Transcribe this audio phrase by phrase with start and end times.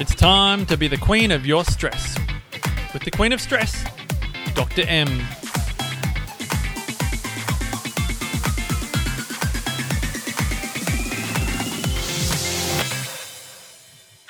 [0.00, 2.16] It's time to be the queen of your stress.
[2.94, 3.84] With the queen of stress,
[4.54, 4.86] Dr.
[4.88, 5.08] M.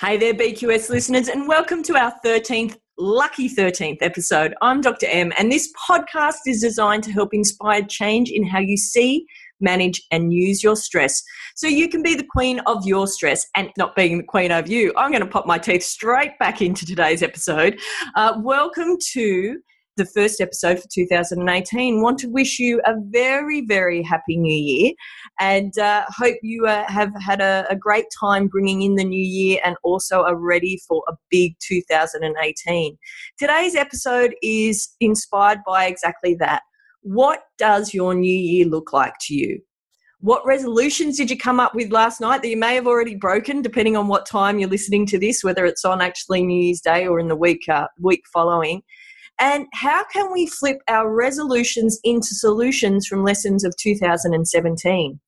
[0.01, 4.57] Hey there, BQS listeners, and welcome to our 13th, lucky 13th episode.
[4.61, 5.07] I'm Dr.
[5.07, 9.25] M, and this podcast is designed to help inspire change in how you see,
[9.61, 11.23] manage, and use your stress
[11.55, 14.69] so you can be the queen of your stress and not being the queen of
[14.69, 14.93] you.
[14.97, 17.79] I'm going to pop my teeth straight back into today's episode.
[18.17, 19.61] Uh, welcome to
[19.97, 22.01] the first episode for 2018.
[22.01, 24.93] Want to wish you a very, very happy new year
[25.39, 29.23] and uh, hope you uh, have had a, a, great time bringing in the new
[29.23, 32.97] year and also are ready for a big 2018.
[33.39, 36.63] Today's episode is inspired by exactly that.
[37.03, 39.61] What does your new year look like to you?
[40.21, 43.63] What resolutions did you come up with last night that you may have already broken,
[43.63, 47.07] depending on what time you're listening to this, whether it's on actually New Year's Day
[47.07, 48.83] or in the week uh, week following?
[49.39, 55.19] And how can we flip our resolutions into solutions from lessons of 2017?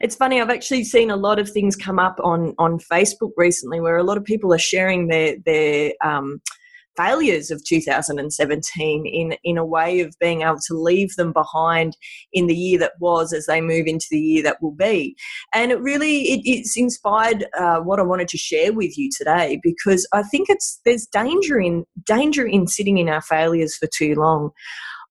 [0.00, 3.80] It's funny, I've actually seen a lot of things come up on, on Facebook recently
[3.80, 6.40] where a lot of people are sharing their, their um,
[6.96, 11.96] failures of 2017 in in a way of being able to leave them behind
[12.32, 15.16] in the year that was as they move into the year that will be
[15.52, 19.58] and it really it, it's inspired uh, what i wanted to share with you today
[19.62, 24.14] because i think it's there's danger in danger in sitting in our failures for too
[24.14, 24.50] long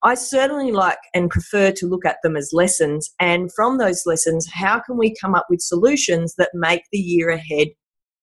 [0.06, 3.10] I certainly like and prefer to look at them as lessons.
[3.22, 7.30] And from those lessons, how can we come up with solutions that make the year
[7.30, 7.70] ahead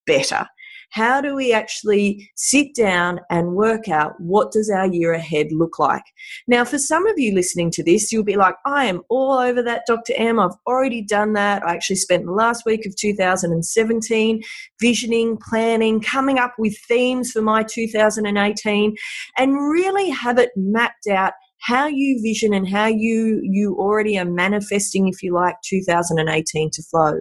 [0.06, 0.47] better?
[0.91, 5.78] How do we actually sit down and work out what does our year ahead look
[5.78, 6.02] like?
[6.46, 9.62] Now for some of you listening to this you'll be like i am all over
[9.62, 10.38] that dr m.
[10.38, 11.66] I've already done that.
[11.66, 14.42] I actually spent the last week of 2017
[14.80, 18.96] visioning planning coming up with themes for my 2018
[19.36, 24.24] and really have it mapped out how you vision and how you you already are
[24.24, 27.20] manifesting if you like 2018 to flow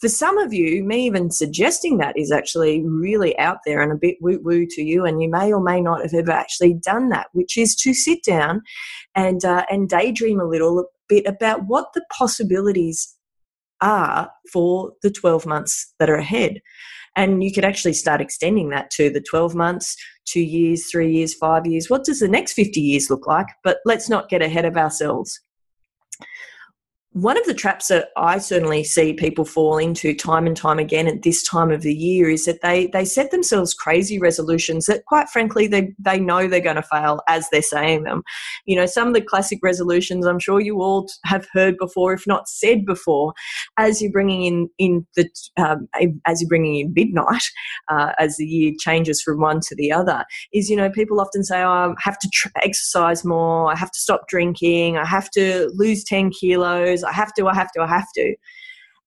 [0.00, 3.96] for some of you, me even suggesting that is actually really out there and a
[3.96, 7.08] bit woo woo to you, and you may or may not have ever actually done
[7.10, 8.62] that, which is to sit down
[9.14, 13.14] and uh, and daydream a little bit about what the possibilities
[13.80, 16.60] are for the 12 months that are ahead.
[17.16, 19.96] And you could actually start extending that to the 12 months,
[20.26, 21.88] two years, three years, five years.
[21.88, 23.46] What does the next 50 years look like?
[23.62, 25.40] But let's not get ahead of ourselves
[27.14, 31.06] one of the traps that I certainly see people fall into time and time again
[31.06, 35.04] at this time of the year is that they they set themselves crazy resolutions that
[35.04, 38.24] quite frankly they they know they're going to fail as they're saying them.
[38.64, 42.26] You know, some of the classic resolutions I'm sure you all have heard before, if
[42.26, 43.32] not said before,
[43.78, 45.88] as you're bringing in in the um,
[46.26, 47.44] as you're bringing in midnight
[47.92, 51.44] uh, as the year changes from one to the other is you know people often
[51.44, 55.30] say oh, I have to tr- exercise more, I have to stop drinking, I have
[55.30, 58.34] to lose ten kilos I have to, I have to, I have to.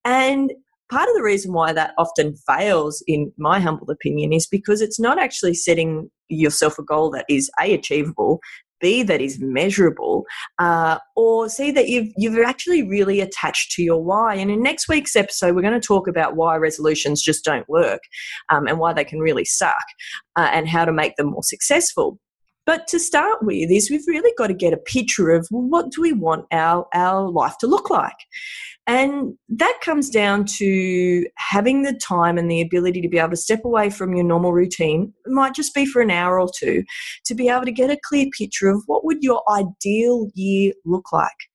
[0.06, 0.54] And
[0.90, 5.00] part of the reason why that often fails, in my humble opinion, is because it's
[5.00, 8.40] not actually setting yourself a goal that is A, achievable,
[8.80, 10.24] B, that is measurable,
[10.60, 14.36] uh, or C, that you've, you've actually really attached to your why.
[14.36, 18.02] And in next week's episode, we're going to talk about why resolutions just don't work
[18.50, 19.84] um, and why they can really suck
[20.36, 22.20] uh, and how to make them more successful.
[22.68, 25.90] But to start with, is we've really got to get a picture of well, what
[25.90, 28.18] do we want our, our life to look like?
[28.86, 33.38] And that comes down to having the time and the ability to be able to
[33.38, 35.14] step away from your normal routine.
[35.26, 36.84] It might just be for an hour or two
[37.26, 41.14] to be able to get a clear picture of what would your ideal year look
[41.14, 41.47] like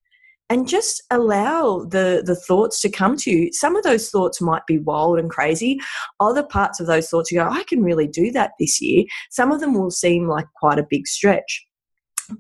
[0.53, 3.53] and just allow the the thoughts to come to you.
[3.53, 5.81] Some of those thoughts might be wild and crazy.
[6.21, 9.05] Other parts of those thoughts you go i can really do that this year.
[9.31, 11.67] Some of them will seem like quite a big stretch.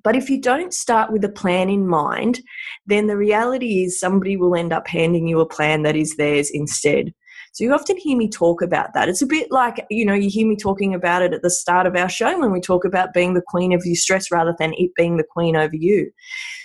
[0.05, 2.41] But if you don't start with a plan in mind,
[2.87, 6.51] then the reality is somebody will end up handing you a plan that is theirs
[6.53, 7.13] instead.
[7.53, 9.09] So you often hear me talk about that.
[9.09, 11.87] It's a bit like, you know, you hear me talking about it at the start
[11.87, 14.73] of our show when we talk about being the queen of your stress rather than
[14.75, 16.11] it being the queen over you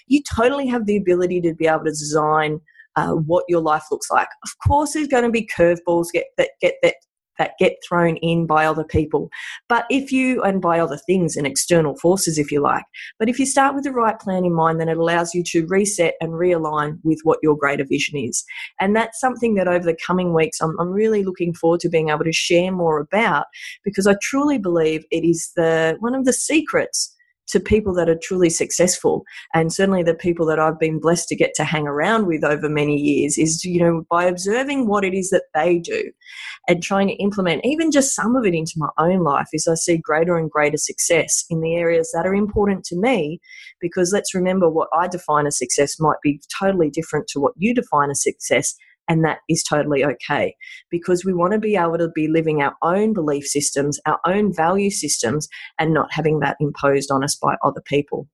[0.08, 2.60] you totally have the ability to be able to design
[2.96, 4.30] uh, what your life looks like.
[4.44, 6.96] Of course, there's going to be curveballs get that get that
[7.38, 9.30] that get thrown in by other people.
[9.70, 12.86] But if you, and by other things and external forces, if you like,
[13.20, 15.66] but if you start with the right plan in mind, then it allows you to
[15.68, 18.44] reset and realign with what your greater vision is.
[18.80, 22.10] And that's something that over the coming weeks, I'm, I'm really looking forward to being
[22.10, 23.46] able to share more about
[23.84, 27.14] because I truly believe it is the one of the secrets
[27.48, 29.24] to people that are truly successful.
[29.54, 32.70] And certainly the people that I've been blessed to get to hang around with over
[32.70, 36.12] many years is you know by observing what it is that they do
[36.68, 39.76] and trying to implement even just some of it into my own life is I
[39.76, 43.40] see greater and greater success in the areas that are important to me
[43.80, 47.74] because let's remember what I define as success might be totally different to what you
[47.74, 48.76] define as success
[49.08, 50.56] and that is totally okay
[50.90, 54.54] because we want to be able to be living our own belief systems, our own
[54.54, 55.48] value systems,
[55.80, 58.28] and not having that imposed on us by other people.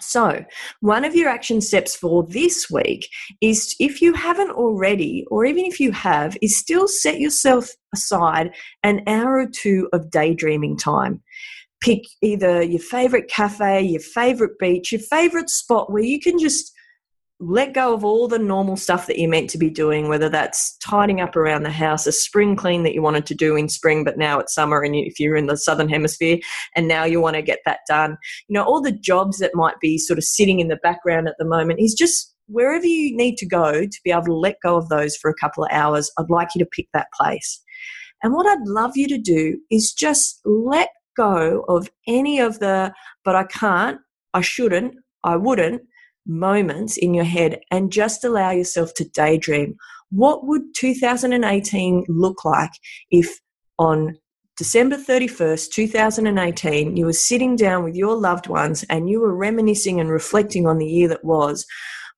[0.00, 0.44] So,
[0.80, 3.08] one of your action steps for this week
[3.40, 8.54] is if you haven't already, or even if you have, is still set yourself aside
[8.82, 11.22] an hour or two of daydreaming time.
[11.80, 16.72] Pick either your favorite cafe, your favorite beach, your favorite spot where you can just
[17.38, 20.76] let go of all the normal stuff that you're meant to be doing, whether that's
[20.78, 24.04] tidying up around the house, a spring clean that you wanted to do in spring,
[24.04, 26.38] but now it's summer and if you're in the southern hemisphere
[26.74, 28.16] and now you want to get that done.
[28.48, 31.34] You know, all the jobs that might be sort of sitting in the background at
[31.38, 34.76] the moment is just wherever you need to go to be able to let go
[34.76, 36.10] of those for a couple of hours.
[36.18, 37.62] I'd like you to pick that place.
[38.22, 40.88] And what I'd love you to do is just let
[41.18, 42.94] go of any of the,
[43.24, 43.98] but I can't,
[44.32, 45.82] I shouldn't, I wouldn't
[46.26, 49.76] moments in your head and just allow yourself to daydream.
[50.10, 52.72] What would 2018 look like
[53.10, 53.40] if
[53.78, 54.16] on
[54.56, 60.00] December 31st, 2018, you were sitting down with your loved ones and you were reminiscing
[60.00, 61.66] and reflecting on the year that was?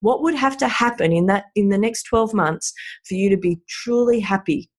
[0.01, 2.73] What would have to happen in that in the next 12 months
[3.07, 4.71] for you to be truly happy?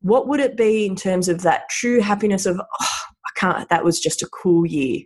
[0.00, 2.86] What would it be in terms of that true happiness of, oh,
[3.26, 5.02] I can't, that was just a cool year?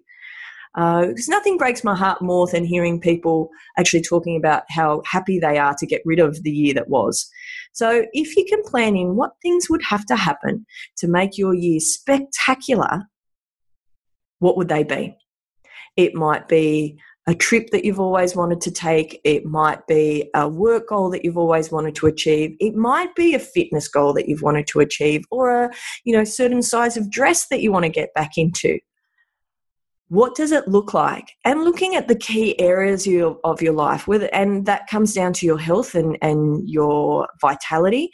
[0.74, 3.48] Because uh, nothing breaks my heart more than hearing people
[3.78, 7.28] actually talking about how happy they are to get rid of the year that was.
[7.72, 10.66] So, if you can plan in what things would have to happen
[10.98, 13.04] to make your year spectacular,
[14.38, 15.16] what would they be?
[15.96, 19.20] It might be a trip that you've always wanted to take.
[19.22, 22.56] It might be a work goal that you've always wanted to achieve.
[22.58, 25.70] It might be a fitness goal that you've wanted to achieve or a,
[26.04, 28.78] you know, certain size of dress that you want to get back into
[30.08, 31.32] what does it look like?
[31.44, 33.06] And looking at the key areas
[33.44, 38.10] of your life whether and that comes down to your health and, and your vitality.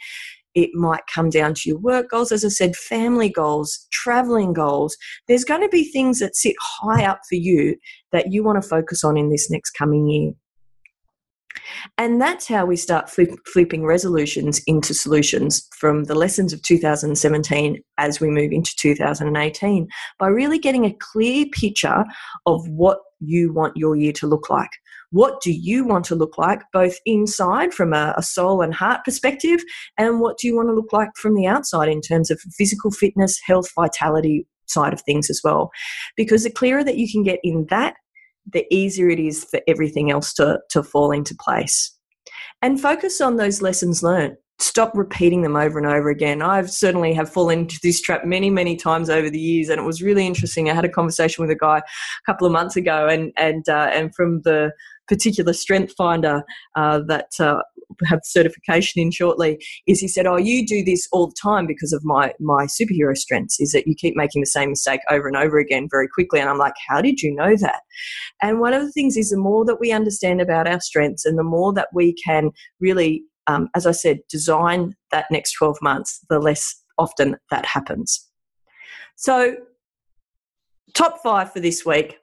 [0.53, 4.95] It might come down to your work goals as i said family goals traveling goals.
[5.27, 7.75] There's going to be things that sit high up for you
[8.11, 10.31] that you want to focus on in this next coming year
[11.97, 17.81] and that's how we start flip, flipping resolutions into solutions from the lessons of 2017
[17.97, 19.87] as we move into 2018
[20.19, 22.05] by really getting a clear picture
[22.45, 24.71] of what you want your year to look like.
[25.11, 29.05] What do you want to look like, both inside from a, a soul and heart
[29.05, 29.61] perspective,
[29.97, 32.91] and what do you want to look like from the outside in terms of physical
[32.91, 35.71] fitness, health, vitality, side of things as well.
[36.15, 37.95] Because the clearer that you can get in that
[38.51, 41.95] the easier it is for everything else to, to fall into place.
[42.61, 44.37] And focus on those lessons learned.
[44.57, 46.41] Stop repeating them over and over again.
[46.41, 49.83] I've certainly have fallen into this trap many, many times over the years, and it
[49.83, 50.69] was really interesting.
[50.69, 51.83] I had a conversation with a guy a
[52.25, 54.71] couple of months ago, and and uh, and from the
[55.07, 56.43] particular strength finder
[56.75, 57.61] uh, that uh,
[58.05, 61.93] have certification in shortly is he said, "Oh, you do this all the time because
[61.93, 63.59] of my my superhero strengths.
[63.59, 66.49] Is that you keep making the same mistake over and over again very quickly?" And
[66.49, 67.81] I'm like, "How did you know that?"
[68.41, 71.37] And one of the things is the more that we understand about our strengths, and
[71.37, 76.19] the more that we can really, um, as I said, design that next 12 months,
[76.29, 78.27] the less often that happens.
[79.15, 79.55] So,
[80.93, 82.17] top five for this week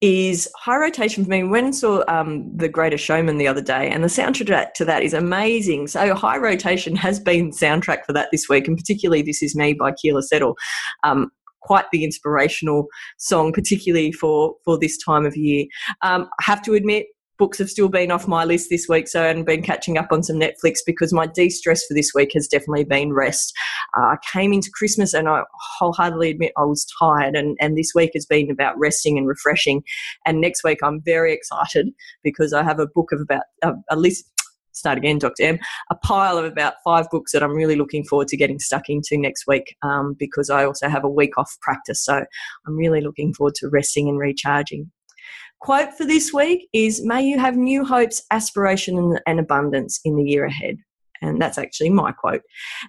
[0.00, 1.42] is high rotation for me.
[1.42, 5.02] When I saw um, The Greatest Showman the other day, and the soundtrack to that
[5.02, 5.88] is amazing.
[5.88, 9.74] So, high rotation has been soundtrack for that this week, and particularly This Is Me
[9.74, 10.56] by Keala Settle.
[11.02, 12.86] Um, quite the inspirational
[13.18, 15.66] song, particularly for, for this time of year.
[16.02, 17.06] Um, I have to admit,
[17.38, 20.22] books have still been off my list this week, so I've been catching up on
[20.22, 23.54] some Netflix because my de stress for this week has definitely been rest.
[23.96, 25.44] Uh, I came into Christmas and I
[25.78, 29.82] wholeheartedly admit I was tired, and, and this week has been about resting and refreshing.
[30.26, 31.88] And next week I'm very excited
[32.22, 34.24] because I have a book of about uh, a list.
[34.72, 35.42] Start again, Dr.
[35.42, 35.58] M.
[35.90, 39.16] A pile of about five books that I'm really looking forward to getting stuck into
[39.16, 42.04] next week um, because I also have a week off practice.
[42.04, 42.24] So
[42.64, 44.92] I'm really looking forward to resting and recharging.
[45.60, 50.24] Quote for this week is May you have new hopes, aspiration, and abundance in the
[50.24, 50.76] year ahead.
[51.20, 52.42] And that's actually my quote.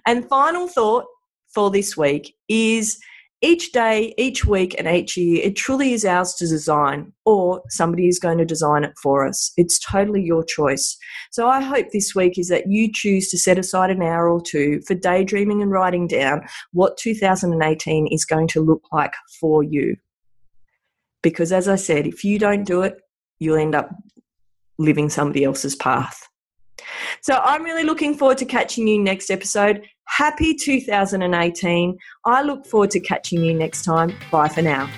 [0.06, 1.06] And final thought
[1.52, 2.98] for this week is
[3.42, 8.06] each day, each week, and each year, it truly is ours to design, or somebody
[8.06, 9.52] is going to design it for us.
[9.56, 10.96] It's totally your choice.
[11.30, 14.42] So I hope this week is that you choose to set aside an hour or
[14.42, 19.96] two for daydreaming and writing down what 2018 is going to look like for you.
[21.22, 22.96] Because as I said, if you don't do it,
[23.38, 23.90] you'll end up
[24.78, 26.26] living somebody else's path.
[27.20, 29.86] So I'm really looking forward to catching you next episode.
[30.06, 31.98] Happy 2018.
[32.24, 34.14] I look forward to catching you next time.
[34.30, 34.90] Bye for now.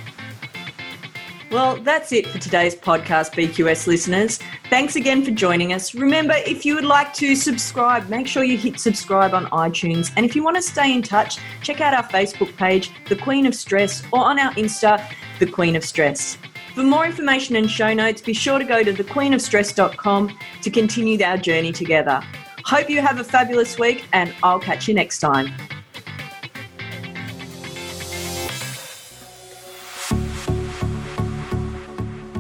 [1.53, 4.39] Well, that's it for today's podcast, BQS listeners.
[4.71, 5.95] Thanks again for joining us.
[5.95, 10.11] Remember, if you would like to subscribe, make sure you hit subscribe on iTunes.
[10.17, 13.45] And if you want to stay in touch, check out our Facebook page, The Queen
[13.45, 15.07] of Stress, or on our Insta,
[15.43, 16.39] The Queen of Stress.
[16.73, 21.37] For more information and show notes, be sure to go to thequeenofstress.com to continue our
[21.37, 22.23] journey together.
[22.65, 25.53] Hope you have a fabulous week, and I'll catch you next time.